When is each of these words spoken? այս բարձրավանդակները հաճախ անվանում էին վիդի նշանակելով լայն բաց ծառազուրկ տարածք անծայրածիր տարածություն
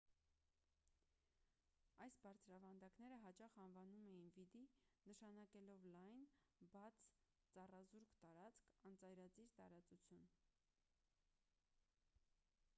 այս 2.05 2.15
բարձրավանդակները 2.23 3.19
հաճախ 3.25 3.57
անվանում 3.63 4.07
էին 4.13 4.31
վիդի 4.37 4.61
նշանակելով 5.09 5.85
լայն 5.91 6.23
բաց 6.77 7.03
ծառազուրկ 7.57 8.17
տարածք 8.25 8.73
անծայրածիր 8.93 9.53
տարածություն 9.61 10.25